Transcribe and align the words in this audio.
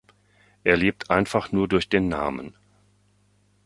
Er 0.63 0.77
lebt 0.77 1.11
einfach 1.11 1.51
nur 1.51 1.67
durch 1.67 1.87
den 1.87 2.07
Namen. 2.07 2.57